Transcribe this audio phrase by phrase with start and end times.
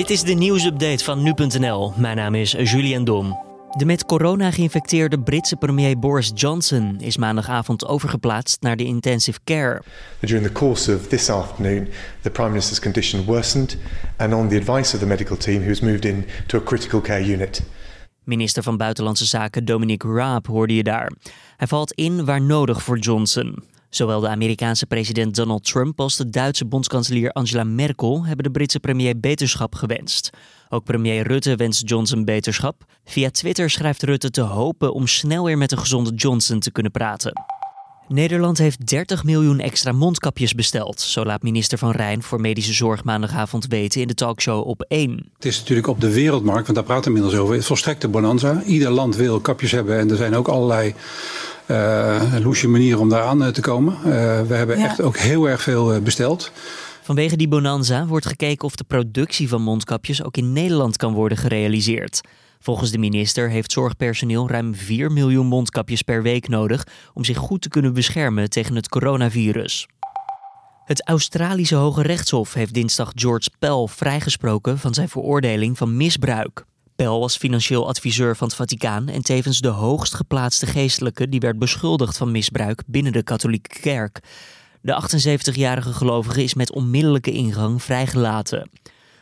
[0.00, 1.92] Dit is de nieuwsupdate van nu.nl.
[1.96, 3.38] Mijn naam is Julian Dom.
[3.76, 9.82] De met corona geïnfecteerde Britse premier Boris Johnson is maandagavond overgeplaatst naar de intensive care.
[10.20, 11.88] During the course of this afternoon,
[12.22, 13.76] the Prime Minister's condition worsened,
[14.16, 17.00] and on the advice of the medical team, he was moved in to a critical
[17.00, 17.62] care unit.
[18.24, 21.12] Minister van Buitenlandse Zaken Dominic Raab hoorde je daar.
[21.56, 23.64] Hij valt in waar nodig voor Johnson.
[23.90, 28.80] Zowel de Amerikaanse president Donald Trump als de Duitse bondskanselier Angela Merkel hebben de Britse
[28.80, 30.30] premier beterschap gewenst.
[30.68, 32.84] Ook premier Rutte wenst Johnson beterschap.
[33.04, 36.92] Via Twitter schrijft Rutte te hopen om snel weer met een gezonde Johnson te kunnen
[36.92, 37.32] praten.
[38.08, 41.00] Nederland heeft 30 miljoen extra mondkapjes besteld.
[41.00, 45.30] Zo laat minister Van Rijn voor Medische Zorg maandagavond weten in de talkshow op 1.
[45.34, 48.62] Het is natuurlijk op de wereldmarkt, want daar praten inmiddels over, volstrekte bonanza.
[48.62, 50.94] Ieder land wil kapjes hebben en er zijn ook allerlei
[51.70, 53.94] uh, loesje manieren om daar aan eh, te komen.
[53.98, 54.02] Uh,
[54.40, 56.52] we hebben echt ook heel erg veel besteld.
[57.02, 61.38] Vanwege die bonanza wordt gekeken of de productie van mondkapjes ook in Nederland kan worden
[61.38, 62.20] gerealiseerd.
[62.58, 67.60] Volgens de minister heeft zorgpersoneel ruim 4 miljoen mondkapjes per week nodig om zich goed
[67.62, 69.86] te kunnen beschermen tegen het coronavirus.
[70.84, 76.64] Het Australische Hoge Rechtshof heeft dinsdag George Pell vrijgesproken van zijn veroordeling van misbruik.
[77.00, 81.58] Pell was financieel adviseur van het Vaticaan en tevens de hoogst geplaatste geestelijke die werd
[81.58, 84.20] beschuldigd van misbruik binnen de katholieke kerk.
[84.80, 88.70] De 78-jarige gelovige is met onmiddellijke ingang vrijgelaten.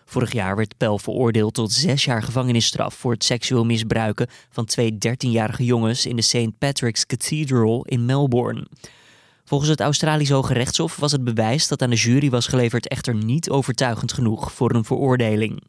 [0.04, 4.92] Vorig jaar werd Pel veroordeeld tot zes jaar gevangenisstraf voor het seksueel misbruiken van twee
[4.92, 6.58] 13-jarige jongens in de St.
[6.58, 8.66] Patrick's Cathedral in Melbourne.
[9.44, 13.14] Volgens het Australisch Hoge Rechtshof was het bewijs dat aan de jury was geleverd echter
[13.14, 15.62] niet overtuigend genoeg voor een veroordeling.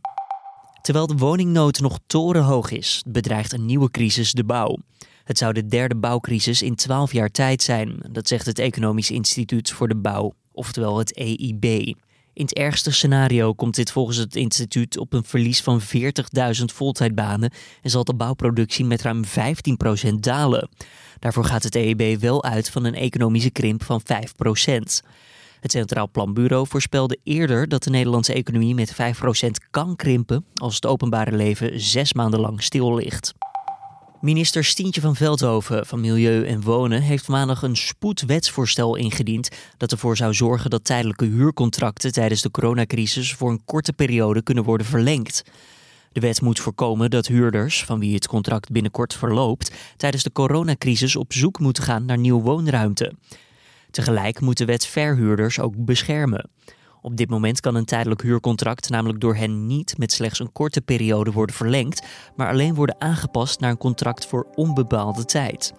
[0.89, 4.77] Terwijl de woningnood nog torenhoog is, bedreigt een nieuwe crisis de bouw.
[5.23, 9.71] Het zou de derde bouwcrisis in 12 jaar tijd zijn, dat zegt het Economisch Instituut
[9.71, 11.63] voor de Bouw, oftewel het EIB.
[12.33, 15.85] In het ergste scenario komt dit volgens het instituut op een verlies van 40.000
[16.65, 17.51] voltijdbanen
[17.81, 20.69] en zal de bouwproductie met ruim 15% dalen.
[21.19, 25.07] Daarvoor gaat het EIB wel uit van een economische krimp van 5%.
[25.59, 28.95] Het Centraal Planbureau voorspelde eerder dat de Nederlandse economie met 5%
[29.69, 33.33] kan krimpen als het openbare leven zes maanden lang stil ligt.
[34.21, 40.17] Minister Stientje van Veldhoven van Milieu en Wonen heeft maandag een spoedwetsvoorstel ingediend dat ervoor
[40.17, 45.43] zou zorgen dat tijdelijke huurcontracten tijdens de coronacrisis voor een korte periode kunnen worden verlengd.
[46.11, 51.15] De wet moet voorkomen dat huurders, van wie het contract binnenkort verloopt, tijdens de coronacrisis
[51.15, 53.13] op zoek moeten gaan naar nieuw woonruimte.
[53.91, 56.49] Tegelijk moet de wet verhuurders ook beschermen.
[57.01, 60.81] Op dit moment kan een tijdelijk huurcontract namelijk door hen niet met slechts een korte
[60.81, 62.05] periode worden verlengd,
[62.35, 65.73] maar alleen worden aangepast naar een contract voor onbepaalde tijd.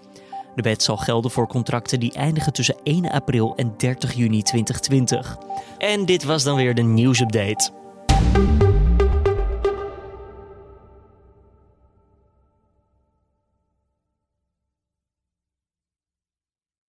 [0.55, 5.37] De wet zal gelden voor contracten die eindigen tussen 1 april en 30 juni 2020.
[5.79, 7.71] En dit was dan weer de nieuwsupdate.